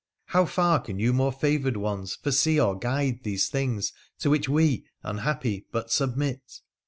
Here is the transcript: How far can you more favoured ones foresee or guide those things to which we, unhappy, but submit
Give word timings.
How 0.25 0.45
far 0.45 0.79
can 0.79 0.97
you 0.97 1.13
more 1.13 1.31
favoured 1.31 1.77
ones 1.77 2.15
foresee 2.15 2.59
or 2.59 2.75
guide 2.75 3.19
those 3.23 3.49
things 3.49 3.93
to 4.17 4.31
which 4.31 4.49
we, 4.49 4.85
unhappy, 5.03 5.67
but 5.71 5.91
submit 5.91 6.61